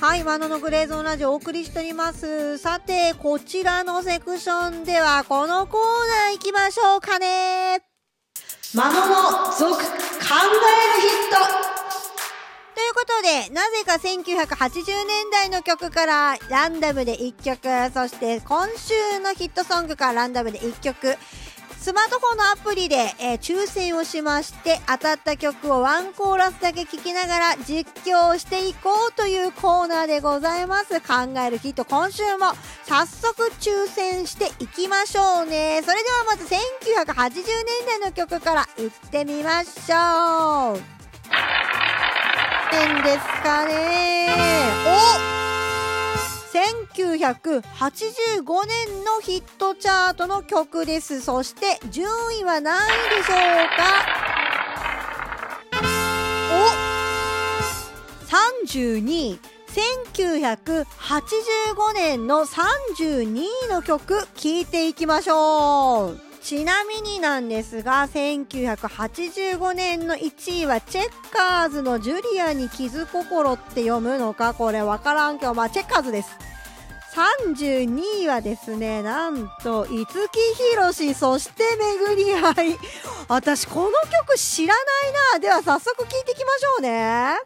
[0.00, 2.56] はい、マノのグレーゾーンラジオお送りしております。
[2.56, 7.82] さて、こちらのセクションでは、このコーナー行きましょうかね。
[8.72, 9.90] マノの続考える
[10.22, 11.36] ヒット
[12.74, 21.18] ということで、なぜか1980年代の曲からランダムで1曲、そして今週のヒットソングからランダムで1曲、
[21.80, 31.00] スマートフォンのアプリで、えー抽選をしまして、当たった曲をワンコーラスだけ聴きながら実況していこうというコーナーでございます。
[31.00, 32.52] 考えるヒット、今週も
[32.84, 35.80] 早速抽選していきましょうね。
[35.82, 40.80] それではまず1980年代の曲から行ってみましょう。
[42.72, 44.28] 円ですかね？
[45.36, 45.39] お
[46.52, 51.20] 1985年のヒットチャートの曲です。
[51.20, 52.10] そして順
[52.40, 53.36] 位は何位でしょう
[53.76, 53.82] か？
[58.24, 58.26] お
[58.66, 59.38] !32 位。
[59.70, 66.20] 1985年の32位の曲聴いていきましょう。
[66.42, 74.54] ちなみになんですが、1985年の1位はチェッカーズのジュリアに傷心って読むのか？
[74.54, 76.30] これわからんけど、まあチェッカーズです。
[77.14, 81.64] 32位はですね、なんと、五木ひろし、そして
[82.06, 82.76] 巡り合い。
[83.28, 83.90] 私、この
[84.26, 85.38] 曲知らないな。
[85.40, 87.36] では、早速聴いていきましょうね。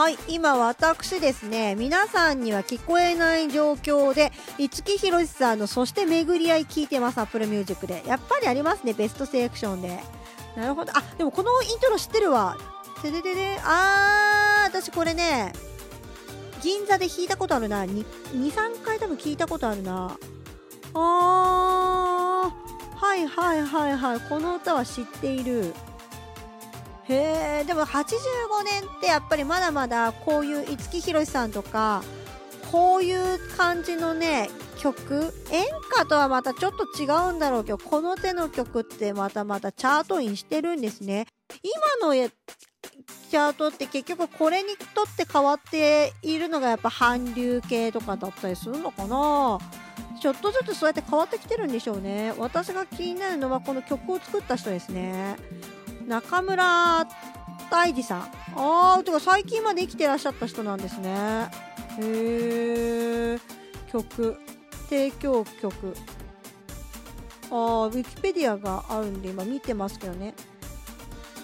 [0.00, 8.02] はい、今私ですね、皆さんには聞こえない状況で、五木ひろしさんのそして巡り合い聞いてます、Apple Music で。
[8.06, 10.00] やっぱりありますね、ベストセレクションで。
[10.56, 10.92] なるほど。
[10.96, 12.56] あ、でもこのイントロ知ってるわ。
[13.02, 15.52] てででで、あー、私これね、
[16.62, 17.84] 銀座で弾いたことあるな。
[17.84, 20.16] 23回多分聞いたことあるな。
[20.94, 24.20] あー、はいはいはいはい。
[24.20, 25.74] この歌は知っている。
[27.10, 28.12] へえでも85
[28.64, 32.04] 年ってやっぱりまだまだこういう五木ひろしさんとか
[32.70, 41.26] こういう感じのね曲演歌とはまたちょっと違うんだろうけどこの手の曲ってまたまたチャートインしてるんですね
[42.00, 42.14] 今の
[43.30, 49.58] チャートって結局これにとって変わっているのがやっぱ韓流系とかだったりするのかな？
[50.20, 52.34] ちょっとずつそうやって変わってきてるんでしょうね。
[52.36, 55.36] 私が気になるのはこの曲を作った人ですね。
[56.08, 57.06] 中村
[57.70, 58.22] 大二さん。
[58.56, 61.48] あーてか最近まで生きてらっしゃった人なんですね。
[62.00, 63.38] へえ
[63.92, 64.36] 曲。
[64.88, 65.94] 提供曲。
[67.50, 70.34] あーウィキペディアがあるんで今見てますけどね。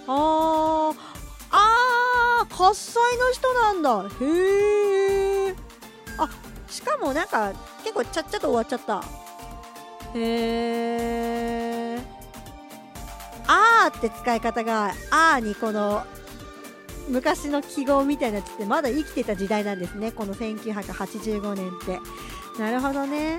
[0.08, 1.15] ああ
[2.56, 4.08] 喝采の人なんだ。
[4.24, 5.54] へえ
[6.16, 6.26] あ
[6.68, 7.52] しかもなんか
[7.84, 9.04] 結構ちゃっちゃと終わっちゃった。
[10.14, 11.98] へえ
[13.46, 16.06] あーって使い方があーにこの
[17.08, 20.10] 昔の記号みたいなやつってまだ生きてた時代なんですね。
[20.10, 22.00] この1985年って。
[22.58, 23.32] なるほどね。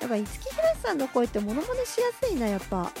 [0.00, 2.92] やっぱ五木ひろしさんの声ってモノマネしやすいなやっぱ。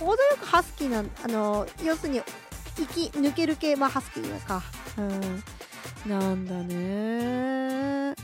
[0.00, 2.22] 程よくハスキーなあの要するに
[2.78, 4.62] 息抜ける系まあハスキーか？
[4.98, 6.10] うん。
[6.10, 8.14] なんだね。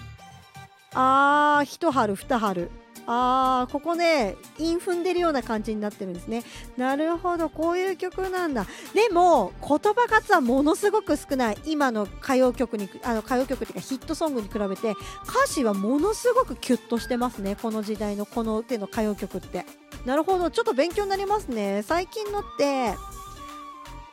[0.95, 2.71] あー一春二春。
[3.11, 6.45] あーここね韻踏んでるような感じになってるんですね。
[6.77, 8.67] なるほどこういう曲なんだ。
[8.93, 11.59] でも言葉数はものすごく少ない。
[11.65, 17.57] 今の歌謡曲にあの歌謡曲っていうかヒットソングに比べて歌詞はものすごくキュッとしてますね。
[17.57, 19.65] この時代のこの手の歌謡曲って。
[20.05, 21.83] なるほどちょっと勉強になりますね。
[21.87, 22.95] 最近のって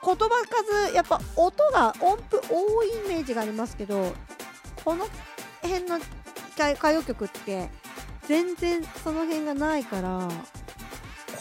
[0.05, 0.29] 言葉
[0.87, 4.13] 数やっぱ音が音符多いイメージがありますけど
[4.83, 5.07] この
[5.63, 5.97] 辺の
[6.53, 7.69] 歌歌謡曲って
[8.27, 10.27] 全然その辺がないから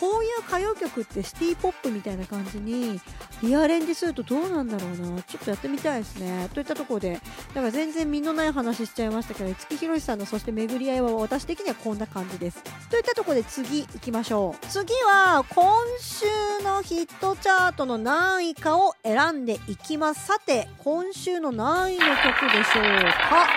[0.00, 3.00] こういう歌謡曲ってシティポップみたいな感じに
[3.42, 5.22] リアレンジするとどうなんだろうな。
[5.22, 6.48] ちょっとやってみたいですね。
[6.54, 12.62] といったところでだから全然身のない話しちゃいましたけど五木ひろしさんのそして巡り合いは私的にはこんな感じです。
[12.90, 14.66] といったところで次行きましょう。
[14.68, 15.64] 次は今
[16.00, 16.26] 週
[16.64, 20.26] のヒットチャートの何位かを選んでいきます。
[20.26, 22.84] さて今週の何位の曲でしょう
[23.28, 23.48] か？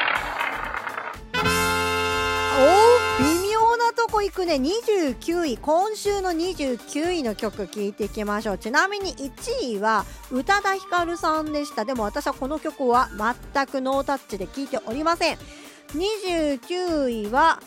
[4.07, 8.57] こ行くね29位今週の29位の曲聴いていきましょう。
[8.57, 11.85] ちなみに1位は宇多田ヒカルさんでした。
[11.85, 13.09] でも私はこの曲は
[13.53, 15.37] 全くノータッチで聴いておりません。
[15.89, 17.61] 29位は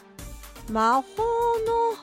[0.71, 1.95] 魔法の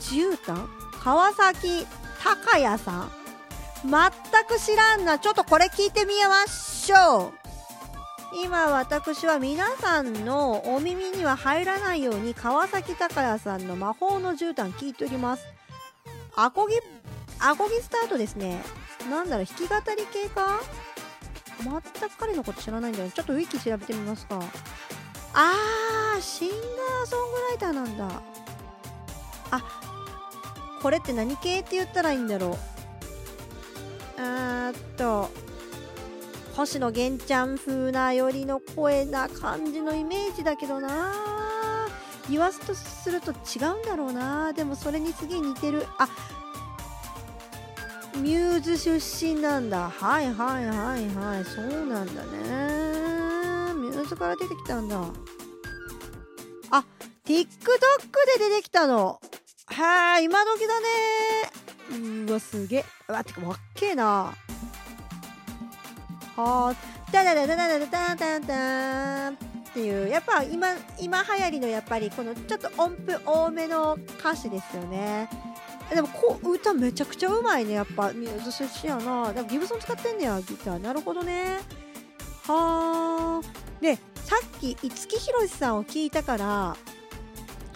[0.00, 0.66] 絨毯？
[1.02, 1.86] 川崎
[2.22, 3.10] 隆也さん。
[3.84, 3.92] 全
[4.46, 5.18] く知らんな。
[5.18, 7.41] ちょっとこれ聞いてみましょう。
[8.34, 15.44] 今私は皆さんのお耳には入らないように川崎隆也さんの魔法の絨毯聞いております。
[16.34, 16.76] アコギ
[17.40, 18.62] アコギスタートですね。
[19.10, 20.60] なんだろう弾き語り系か？
[21.62, 24.40] 全く彼のこと知らないんだよちょっとウィキ調べてみますか。
[25.34, 28.22] あーシンガーソングライターなんだ。
[29.50, 29.62] あ
[30.80, 32.58] これって何系って言ったらいいんだろ
[34.18, 34.20] う。
[34.20, 35.30] あーっと
[36.56, 41.12] 星野源ちゃん風なよりの声な感じのイメージだけどな。
[42.30, 44.52] 言わすとすると違うんだろうな。
[44.52, 45.86] でもそれにすげえ似てる。
[45.98, 46.08] あ
[48.16, 49.88] ミューズ出身なんだ。
[49.90, 51.44] はいはいはいはい。
[51.44, 53.74] そうなんだね。
[53.74, 55.00] ミューズから出てきたんだ。
[56.70, 56.84] あ
[57.24, 57.48] TikTok で
[58.38, 59.20] 出てきたの。
[59.66, 62.26] はー今時だね。
[62.28, 62.84] うわすげえ。
[63.08, 64.34] うわてかわっけえな。
[66.36, 66.74] はあ
[67.12, 69.34] ダダダダダダダダダン。
[69.34, 70.68] っていうやっぱ今
[71.00, 75.30] 今流行りのやっぱりこのちょっと音符多めの歌詞ですよね。
[75.94, 78.12] でもこう歌めちゃくちゃうまいねやっぱ。
[78.12, 79.32] ミューズ出身やな。
[79.32, 80.78] でもギブソン使ってんねやギター。
[80.78, 81.58] なるほどね。
[82.46, 86.76] はあでさっき五木ひろしさんを聞いたから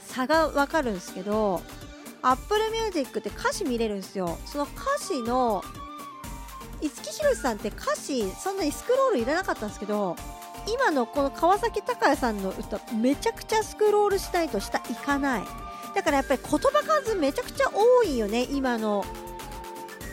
[0.05, 1.63] 差がわかるんですけど
[2.23, 4.39] Apple Music って歌詞見れるんですよ。
[4.45, 5.63] その歌詞の
[6.89, 10.17] 五木ひろしさんって歌詞そんなにスクロールいらなかったんですけど
[10.67, 15.43] 今のこの川崎隆也さんの歌めちゃくちゃスクロールしないと下いかない。
[15.95, 19.05] だからやっぱり言葉数めちゃくちゃ多いよね今の。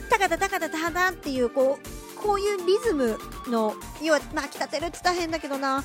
[0.10, 3.18] タカタタカタタタっていうこうこういうリズム
[3.50, 5.84] の要はまあきたてるって大変だけどな。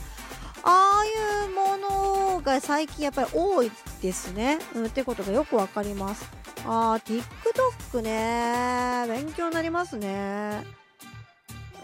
[0.63, 1.77] ああいうも
[2.35, 3.71] のが最近やっぱり多い
[4.03, 6.29] ですね、うん、ってことがよくわかります。
[6.67, 7.23] あー
[7.91, 9.07] TikTok ね。
[9.09, 10.78] 勉強になりますね。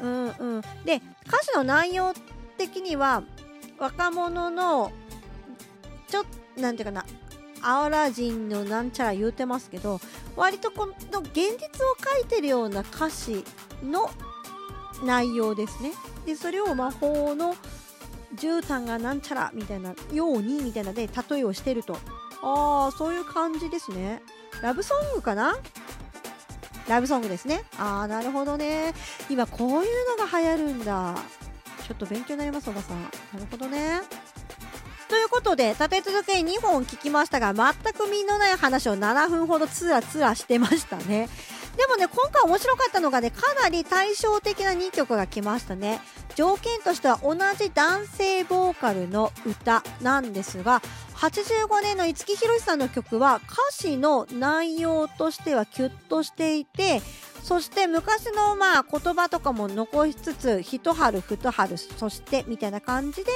[0.02, 0.26] うん。
[0.28, 2.12] うんで歌詞の内容
[2.58, 3.22] 的には
[3.78, 4.92] 若者の
[6.08, 6.24] ちょっ
[6.54, 7.04] となんていうかな
[7.62, 10.00] アオラジンのなんちゃら言うてますけど
[10.36, 13.44] 割とこの現実を書いてるような歌詞
[13.82, 14.10] の
[15.02, 15.92] 内容ですね。
[16.26, 17.56] でそれを魔法の
[18.36, 21.96] 絨毯がなんちゃらみたいなようにみたいなで例えをしてると。
[22.42, 24.22] ああそういう感じですね。
[24.62, 25.56] ラブソングかな？
[26.88, 27.64] ラブソングですね。
[27.78, 28.94] ああなるほどね。
[29.30, 31.14] 今こういうのが流行るんだ。
[31.86, 33.02] ちょっと勉強になりますおばさん。
[33.02, 34.00] なるほどね。
[35.08, 41.28] ということで立て続けに2本聞きましたが全く身のない話を7分ほどつらつらしてましたね。
[41.76, 46.00] でもね今回面白かったのがねかなり対照的な2曲が来ましたね。
[46.34, 50.82] 条件としては同じ男性ボーカルの歌なんですが
[51.24, 57.00] 85年の五木ひろしさんの曲は歌詞の内容としてはキュッとしていて
[57.42, 63.30] そして昔のまあ言葉とかも残しつつ一春二春そしてみたいな感じで、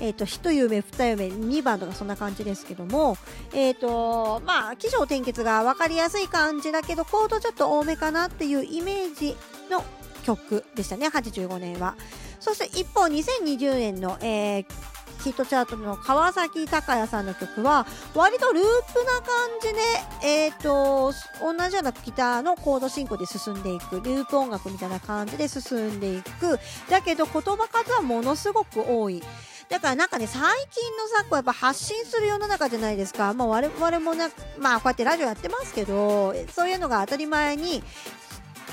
[0.00, 3.16] えー、と一夢二夢2番とかそんな感じですけども
[3.54, 9.36] えっ、ー、とまあ起承転結が分かりやすい感じだけどコードちょっと多めかなっていうイメージ
[9.70, 9.82] の
[10.24, 11.94] 曲でしたね85年は。
[12.40, 14.91] そして一方2020年の、えー
[15.22, 19.26] ヒットチャートの川崎隆也さんの曲は割とループな感
[19.60, 19.80] じで、
[20.26, 26.58] えーと、同じようなギターのコード進行で進んでいくループ音楽みたいな感じで進んでいく
[26.90, 29.22] だけど言葉数はものすごく多い。
[29.68, 33.32] だからなんかね、最近の昨今やっぱ発信する世の中じゃないですか。
[33.32, 34.28] まあ我々もな、
[34.58, 37.82] まあこうやってラジオやってますけど、そういうのが当たり前に、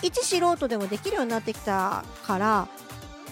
[0.01, 2.67] 一素人でもできるようになってきたから、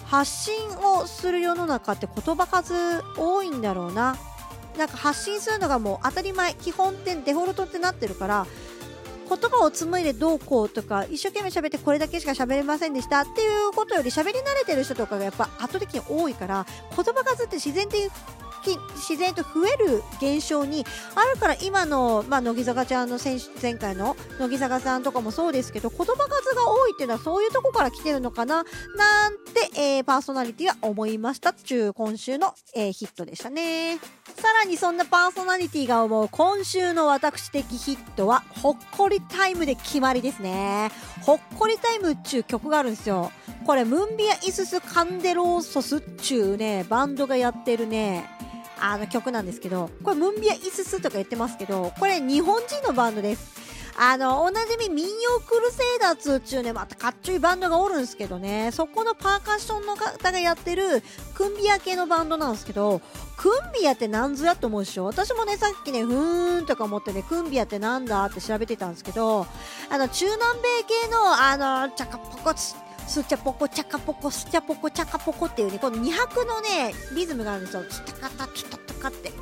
[0.08, 4.16] 発信をする世の中って言葉数多いんだろうな。
[4.78, 6.54] なんか発信するのがもう当たり前。
[6.54, 8.46] 基本ってデフォルトってなってるから
[9.28, 13.20] 言葉を紡いでどうこうとか一生懸命喋ってこれだけしか喋れませんでした。
[13.20, 18.10] っていうことより喋り慣れてる人とかがやっぱ圧倒的に多いから言葉数って自然的
[18.96, 20.84] 自然と増える現象に
[21.14, 28.64] あるから今の、まあ、乃木坂ちゃんの選手前回の乃木坂さんとかもそうですけど言葉数が多いっていうのはそういうとこから来てるのかな。
[28.96, 29.36] なん
[29.70, 33.98] て、えー、パーソナリティは思いましたっちゅう今週の、えー、ヒットでしたね。
[34.36, 40.90] さらにそんなパーソナリティが思う今週の私的ヒットはほっこりタイムで決まりですね。
[41.22, 43.32] ほっこりタイムっちゅう曲があるんですよ。
[43.66, 48.28] これムンビアイススカンデローソスっちゅうねバンドがやってるね
[48.80, 53.57] あの曲なんですけど、これムンビアイススとか言ってますけど、これ日本人のバンドです。
[54.00, 61.02] あの、おなじみ民謡クルセイダー2っていうね、またかっちょいバンドがおるんですけどね、そこのパーカッションの方がやってる
[61.34, 63.00] クンビア系のバンドなんですけど、
[63.36, 65.04] クンビアって何ぞやと思うでしょ。
[65.06, 69.48] 私もね、さっきね、ふーんとか思ってね、クンビアってなんだって調べてたんですけど、
[69.90, 72.76] あの、中南米系の、あの、チャカポコツ、
[73.08, 77.82] スチャポコチャカポコスチャポコチャカポコっていうねこの2拍のねリズムがあるんですよ。
[77.84, 79.32] チタカタチタかって。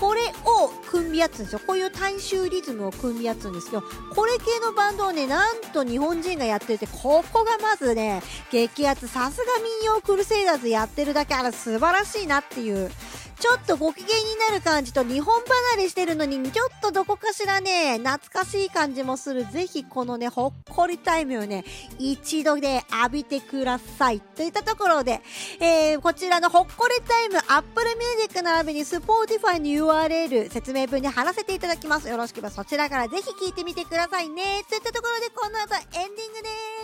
[0.00, 1.60] これを組み合つんですよ。
[1.66, 3.82] こういう大衆リズムを組み合つんですけど
[4.14, 8.22] これ系のバンドをねなんと日本人がやっててここがまずね
[8.52, 9.08] 激アツ。
[9.08, 12.92] さすが民謡クルセイダーズやってるだけあら素晴らしいなっていう
[13.40, 14.14] ちょっとご機嫌に
[14.50, 19.44] なる感じと日本離れしてるのにちょっとどこかしらね懐かしい感じもする。
[19.46, 21.64] ぜひこのねほっこりタイムをね
[21.98, 25.20] 一度で浴びてくださいといったところで、
[25.60, 32.08] えー、こちらのほっこりタイム Apple Music 並びに Spotify の URL 説明文に貼らせていただきます。
[32.08, 34.64] よろしければそちらからぜひ聞いてみてくださいね。
[34.68, 36.77] といったところでこの後エンディングです。